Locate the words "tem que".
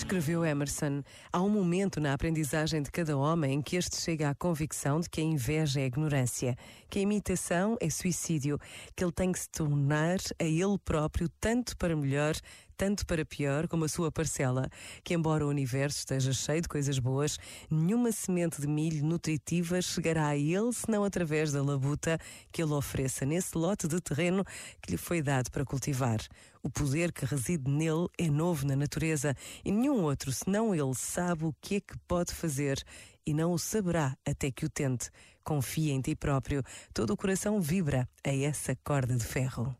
9.12-9.38